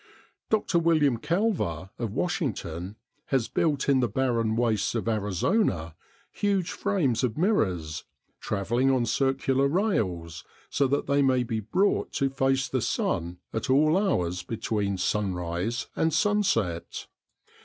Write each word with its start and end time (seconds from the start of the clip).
Dr. 0.49 0.79
William 0.79 1.19
Calver, 1.19 1.91
of 1.99 2.11
Washington, 2.11 2.95
has 3.25 3.47
built 3.47 3.87
in 3.87 3.99
the 3.99 4.07
barren 4.09 4.55
wastes 4.55 4.95
of 4.95 5.07
Arizona 5.07 5.93
huge 6.31 6.71
frames 6.71 7.23
of 7.23 7.37
mirrors, 7.37 8.03
travelling 8.39 8.89
on 8.89 9.05
circular 9.05 9.67
rails, 9.67 10.43
so 10.71 10.87
that 10.87 11.05
they 11.05 11.21
may 11.21 11.43
be 11.43 11.59
brought 11.59 12.13
to 12.13 12.31
face 12.31 12.67
the 12.67 12.81
sun 12.81 13.37
at 13.53 13.69
all 13.69 13.95
hours 13.95 14.41
between 14.41 14.97
sunrise 14.97 15.85
and 15.95 16.15
sunset. 16.15 17.05